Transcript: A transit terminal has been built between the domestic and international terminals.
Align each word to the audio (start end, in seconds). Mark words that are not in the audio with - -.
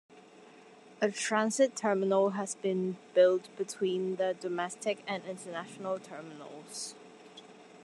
A 0.99 1.11
transit 1.11 1.75
terminal 1.75 2.31
has 2.31 2.55
been 2.55 2.97
built 3.13 3.55
between 3.55 4.15
the 4.15 4.33
domestic 4.33 5.03
and 5.07 5.23
international 5.25 5.99
terminals. 5.99 6.95